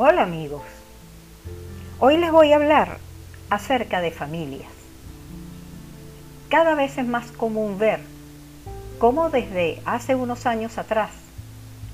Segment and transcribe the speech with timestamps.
[0.00, 0.62] Hola amigos,
[1.98, 2.98] hoy les voy a hablar
[3.50, 4.70] acerca de familias.
[6.48, 7.98] Cada vez es más común ver
[9.00, 11.10] cómo desde hace unos años atrás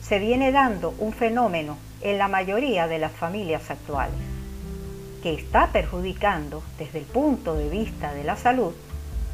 [0.02, 4.20] se viene dando un fenómeno en la mayoría de las familias actuales,
[5.22, 8.74] que está perjudicando desde el punto de vista de la salud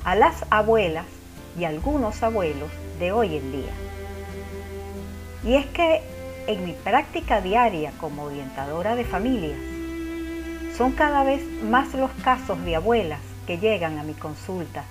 [0.05, 1.07] a las abuelas
[1.59, 3.73] y algunos abuelos de hoy en día.
[5.43, 9.58] Y es que en mi práctica diaria como orientadora de familias,
[10.76, 14.85] son cada vez más los casos de abuelas que llegan a mi consulta,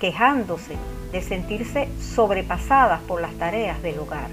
[0.00, 0.76] quejándose
[1.12, 4.30] de sentirse sobrepasadas por las tareas del hogar,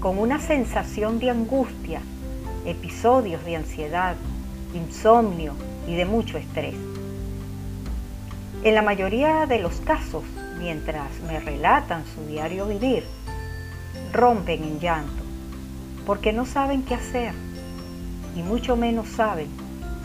[0.00, 2.00] con una sensación de angustia,
[2.64, 4.16] episodios de ansiedad,
[4.74, 5.54] insomnio
[5.86, 6.74] y de mucho estrés.
[8.64, 10.24] En la mayoría de los casos,
[10.58, 13.04] mientras me relatan su diario vivir,
[14.12, 15.27] rompen en llanto,
[16.08, 17.34] porque no saben qué hacer
[18.34, 19.46] y mucho menos saben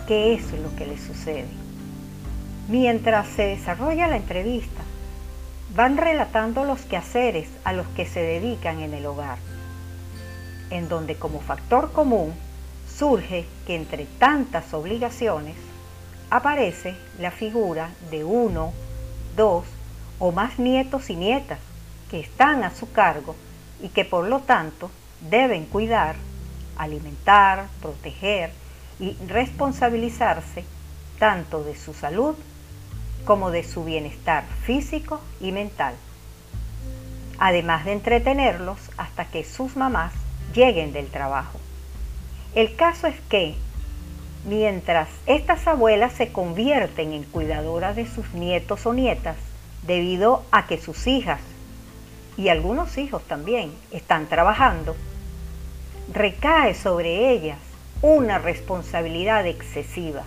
[0.05, 1.47] qué es lo que les sucede.
[2.67, 4.81] Mientras se desarrolla la entrevista,
[5.73, 9.37] van relatando los quehaceres a los que se dedican en el hogar,
[10.71, 12.33] en donde como factor común
[12.93, 15.55] surge que entre tantas obligaciones
[16.29, 18.73] aparece la figura de uno,
[19.37, 19.63] dos
[20.19, 21.59] o más nietos y nietas
[22.11, 23.37] que están a su cargo
[23.81, 24.91] y que por lo tanto
[25.29, 26.15] deben cuidar,
[26.77, 28.51] alimentar, proteger
[28.99, 30.63] y responsabilizarse
[31.19, 32.35] tanto de su salud
[33.25, 35.95] como de su bienestar físico y mental,
[37.39, 40.13] además de entretenerlos hasta que sus mamás
[40.53, 41.59] lleguen del trabajo.
[42.53, 43.55] El caso es que,
[44.45, 49.37] mientras estas abuelas se convierten en cuidadoras de sus nietos o nietas,
[49.87, 51.39] debido a que sus hijas
[52.37, 54.95] y algunos hijos también están trabajando,
[56.13, 57.57] recae sobre ellas
[58.03, 60.23] una responsabilidad excesiva,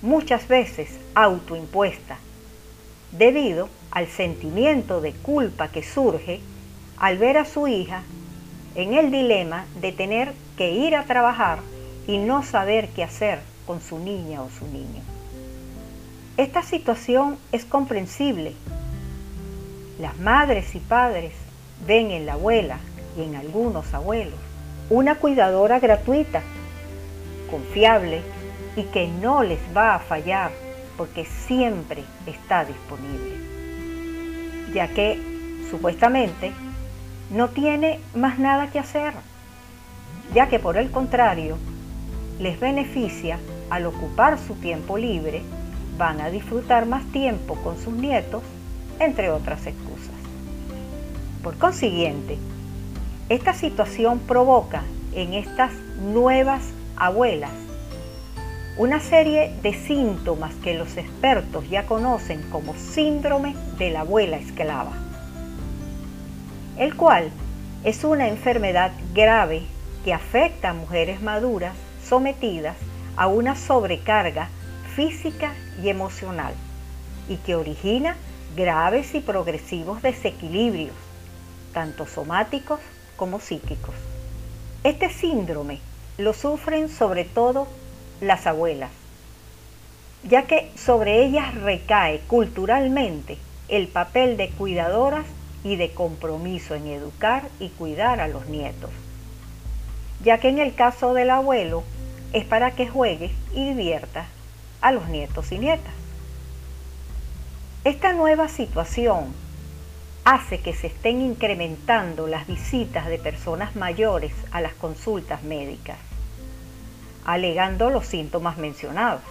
[0.00, 2.16] muchas veces autoimpuesta,
[3.12, 6.40] debido al sentimiento de culpa que surge
[6.96, 8.04] al ver a su hija
[8.74, 11.58] en el dilema de tener que ir a trabajar
[12.06, 15.02] y no saber qué hacer con su niña o su niño.
[16.38, 18.54] Esta situación es comprensible.
[20.00, 21.32] Las madres y padres
[21.86, 22.78] ven en la abuela
[23.18, 24.45] y en algunos abuelos
[24.88, 26.42] una cuidadora gratuita,
[27.50, 28.22] confiable
[28.76, 30.52] y que no les va a fallar
[30.96, 33.36] porque siempre está disponible,
[34.72, 35.20] ya que
[35.70, 36.52] supuestamente
[37.30, 39.12] no tiene más nada que hacer,
[40.34, 41.58] ya que por el contrario
[42.38, 43.38] les beneficia
[43.70, 45.42] al ocupar su tiempo libre,
[45.98, 48.42] van a disfrutar más tiempo con sus nietos,
[49.00, 50.14] entre otras excusas.
[51.42, 52.38] Por consiguiente,
[53.28, 56.62] esta situación provoca en estas nuevas
[56.96, 57.50] abuelas
[58.78, 64.92] una serie de síntomas que los expertos ya conocen como síndrome de la abuela esclava,
[66.78, 67.30] el cual
[67.84, 69.62] es una enfermedad grave
[70.04, 71.74] que afecta a mujeres maduras
[72.06, 72.76] sometidas
[73.16, 74.50] a una sobrecarga
[74.94, 76.54] física y emocional
[77.28, 78.16] y que origina
[78.54, 80.94] graves y progresivos desequilibrios,
[81.72, 82.78] tanto somáticos
[83.16, 83.94] como psíquicos.
[84.84, 85.80] Este síndrome
[86.18, 87.66] lo sufren sobre todo
[88.20, 88.90] las abuelas,
[90.22, 93.38] ya que sobre ellas recae culturalmente
[93.68, 95.26] el papel de cuidadoras
[95.64, 98.90] y de compromiso en educar y cuidar a los nietos,
[100.22, 101.82] ya que en el caso del abuelo
[102.32, 104.26] es para que juegue y divierta
[104.80, 105.92] a los nietos y nietas.
[107.84, 109.32] Esta nueva situación
[110.26, 115.98] hace que se estén incrementando las visitas de personas mayores a las consultas médicas,
[117.24, 119.22] alegando los síntomas mencionados.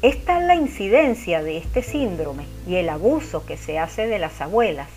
[0.00, 4.40] Esta es la incidencia de este síndrome y el abuso que se hace de las
[4.40, 4.88] abuelas,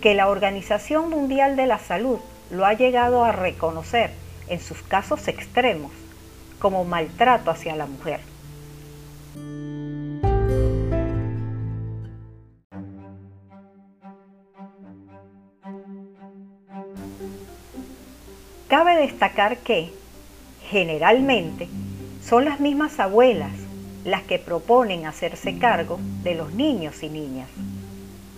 [0.00, 2.20] que la Organización Mundial de la Salud
[2.50, 4.12] lo ha llegado a reconocer
[4.48, 5.92] en sus casos extremos
[6.58, 8.31] como maltrato hacia la mujer.
[18.72, 19.92] Cabe destacar que,
[20.70, 21.68] generalmente,
[22.24, 23.52] son las mismas abuelas
[24.06, 27.50] las que proponen hacerse cargo de los niños y niñas,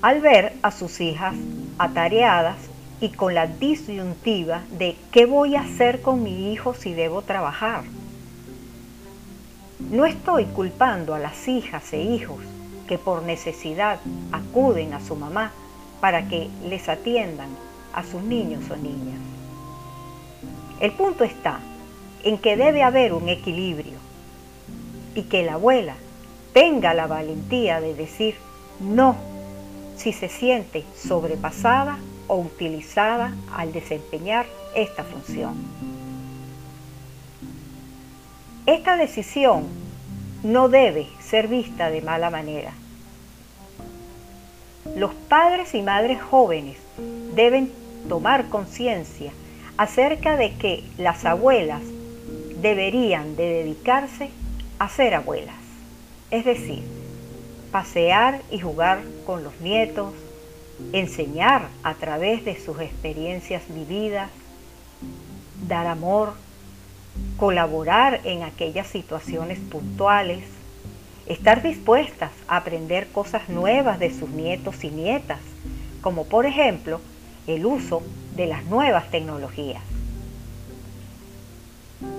[0.02, 1.36] al ver a sus hijas
[1.78, 2.56] atareadas
[3.00, 7.84] y con la disyuntiva de qué voy a hacer con mi hijo si debo trabajar.
[9.88, 12.40] No estoy culpando a las hijas e hijos
[12.88, 14.00] que por necesidad
[14.32, 15.52] acuden a su mamá
[16.00, 17.50] para que les atiendan
[17.92, 19.33] a sus niños o niñas
[20.84, 21.60] El punto está
[22.24, 23.96] en que debe haber un equilibrio
[25.14, 25.94] y que la abuela
[26.52, 28.34] tenga la valentía de decir
[28.80, 29.16] no
[29.96, 31.96] si se siente sobrepasada
[32.26, 34.44] o utilizada al desempeñar
[34.74, 35.54] esta función.
[38.66, 39.64] Esta decisión
[40.42, 42.74] no debe ser vista de mala manera.
[44.94, 46.76] Los padres y madres jóvenes
[47.34, 47.72] deben
[48.06, 49.32] tomar conciencia
[49.76, 51.82] acerca de que las abuelas
[52.60, 54.30] deberían de dedicarse
[54.78, 55.56] a ser abuelas,
[56.30, 56.82] es decir,
[57.72, 60.14] pasear y jugar con los nietos,
[60.92, 64.30] enseñar a través de sus experiencias vividas,
[65.66, 66.34] dar amor,
[67.36, 70.44] colaborar en aquellas situaciones puntuales,
[71.26, 75.40] estar dispuestas a aprender cosas nuevas de sus nietos y nietas,
[76.00, 77.00] como por ejemplo
[77.46, 78.02] el uso
[78.36, 79.82] de las nuevas tecnologías.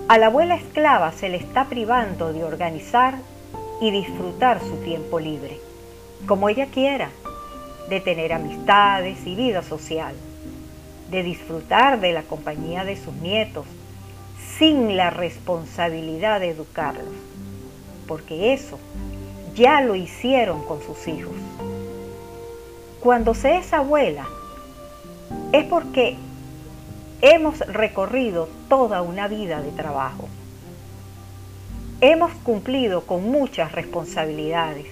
[0.08, 3.16] A la abuela esclava se le está privando de organizar
[3.82, 5.60] y disfrutar su tiempo libre,
[6.28, 7.10] como ella quiera,
[7.90, 10.16] de tener amistades y vida social,
[11.12, 13.66] de disfrutar de la compañía de sus nietos,
[14.58, 17.14] sin la responsabilidad de educarlos,
[18.08, 18.80] porque eso
[19.54, 21.34] ya lo hicieron con sus hijos.
[23.00, 24.26] Cuando se es abuela,
[25.56, 26.18] es porque
[27.22, 30.28] hemos recorrido toda una vida de trabajo.
[32.02, 34.88] Hemos cumplido con muchas responsabilidades.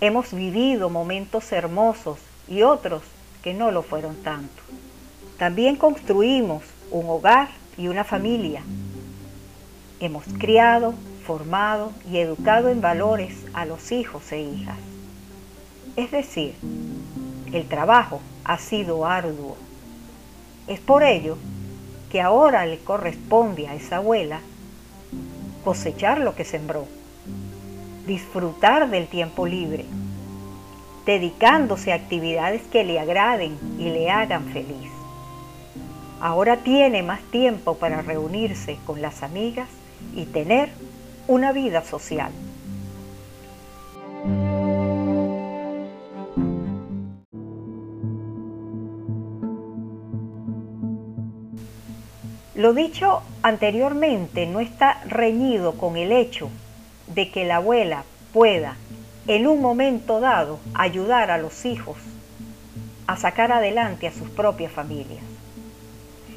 [0.00, 3.02] Hemos vivido momentos hermosos y otros
[3.42, 4.62] que no lo fueron tanto.
[5.38, 6.62] También construimos
[6.92, 8.62] un hogar y una familia.
[9.98, 10.94] Hemos criado,
[11.26, 14.78] formado y educado en valores a los hijos e hijas.
[15.96, 16.54] Es decir,
[17.52, 19.56] el trabajo ha sido arduo.
[20.66, 21.36] Es por ello
[22.10, 24.40] que ahora le corresponde a esa abuela
[25.64, 26.86] cosechar lo que sembró,
[28.06, 29.84] disfrutar del tiempo libre,
[31.04, 34.90] dedicándose a actividades que le agraden y le hagan feliz.
[36.20, 39.68] Ahora tiene más tiempo para reunirse con las amigas
[40.14, 40.70] y tener
[41.28, 42.32] una vida social.
[52.56, 56.48] Lo dicho anteriormente no está reñido con el hecho
[57.06, 58.76] de que la abuela pueda
[59.28, 61.98] en un momento dado ayudar a los hijos
[63.06, 65.22] a sacar adelante a sus propias familias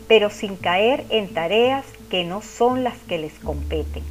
[0.10, 4.04] pero sin caer en tareas que no son las que les competen.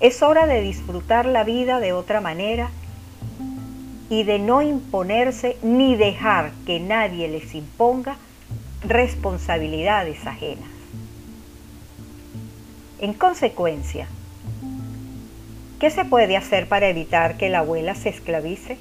[0.00, 2.70] Es hora de disfrutar la vida de otra manera
[4.10, 8.18] y de no imponerse ni dejar que nadie les imponga
[8.82, 10.68] responsabilidades ajenas.
[13.00, 14.08] En consecuencia,
[15.78, 18.78] ¿qué se puede hacer para evitar que la abuela se esclavice?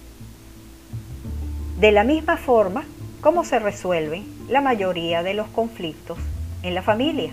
[1.79, 2.85] De la misma forma,
[3.21, 6.17] ¿cómo se resuelven la mayoría de los conflictos
[6.63, 7.31] en la familia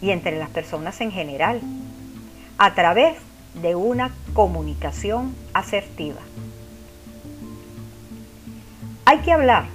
[0.00, 1.60] y entre las personas en general,
[2.58, 3.16] a través
[3.62, 6.20] de una comunicación asertiva.
[9.04, 9.66] Hay que hablar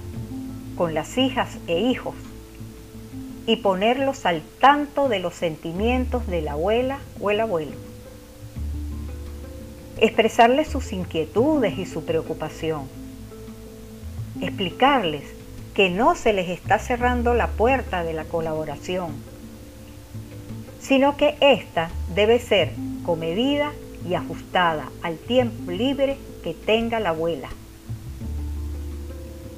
[0.76, 2.14] con las hijas e hijos
[3.46, 7.72] y ponerlos al tanto de los sentimientos de la abuela o el abuelo.
[9.98, 12.82] Expresarles sus inquietudes y su preocupación.
[14.40, 15.22] Explicarles
[15.74, 19.12] que no se les está cerrando la puerta de la colaboración,
[20.80, 22.72] sino que ésta debe ser
[23.04, 23.72] comedida
[24.08, 27.48] y ajustada al tiempo libre que tenga la abuela.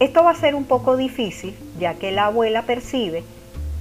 [0.01, 3.23] Esto va a ser un poco difícil ya que la abuela percibe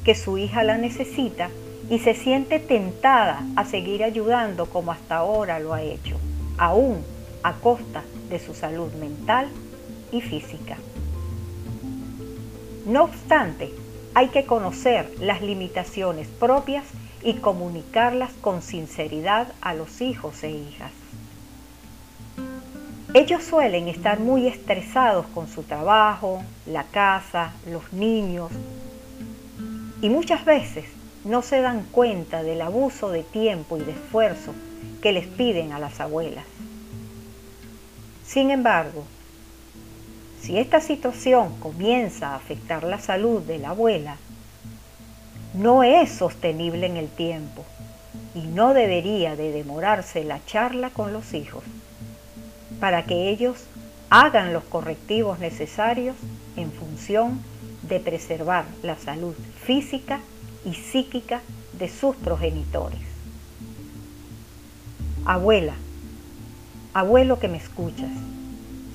[0.05, 1.49] que su hija la necesita
[1.89, 6.17] y se siente tentada a seguir ayudando como hasta ahora lo ha hecho,
[6.57, 7.03] aún
[7.41, 9.47] a costa de su salud mental
[10.11, 10.77] y física.
[12.85, 13.73] No obstante,
[14.13, 16.85] hay que conocer las limitaciones propias
[17.23, 20.91] y comunicarlas con sinceridad a los hijos e hijas.
[23.15, 28.49] Ellos suelen estar muy estresados con su trabajo, la casa, los niños
[30.01, 30.85] y muchas veces
[31.23, 34.55] no se dan cuenta del abuso de tiempo y de esfuerzo
[34.99, 36.45] que les piden a las abuelas.
[38.25, 39.03] Sin embargo,
[40.41, 44.17] si esta situación comienza a afectar la salud de la abuela,
[45.53, 47.63] no es sostenible en el tiempo
[48.33, 51.63] y no debería de demorarse la charla con los hijos
[52.83, 53.63] para que ellos
[54.09, 56.17] hagan los correctivos necesarios
[56.57, 57.39] en función
[57.83, 59.35] de preservar la salud
[59.65, 60.19] física
[60.65, 61.39] y psíquica
[61.79, 62.99] de sus progenitores.
[65.23, 65.75] Abuela,
[66.93, 68.11] abuelo que me escuchas,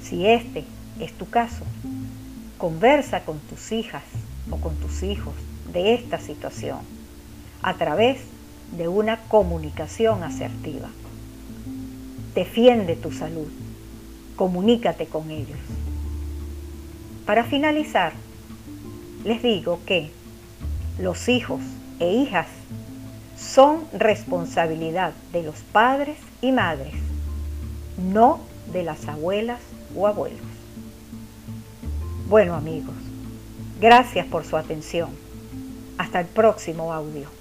[0.03, 0.65] si este
[1.01, 1.65] es tu caso,
[2.59, 4.05] conversa con tus hijas
[4.51, 5.33] o con tus hijos
[5.73, 6.81] de esta situación
[7.63, 8.19] a través
[8.77, 10.91] de una comunicación asertiva.
[12.35, 13.49] Defiende tu salud,
[14.39, 15.59] comunícate con ellos.
[17.27, 18.13] Para finalizar,
[19.25, 20.11] les digo que
[20.99, 21.61] los hijos
[21.99, 22.47] e hijas
[23.37, 26.95] son responsabilidad de los padres y madres,
[27.99, 28.41] no
[28.73, 29.61] de las abuelas
[29.95, 30.41] o abuelos.
[32.29, 32.95] Bueno amigos,
[33.81, 35.11] gracias por su atención.
[35.99, 37.38] Hasta el próximo audio.